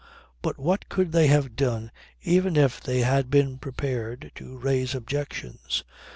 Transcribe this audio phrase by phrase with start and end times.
[0.41, 1.91] But what could they have done
[2.23, 5.83] even if they had been prepared to raise objections.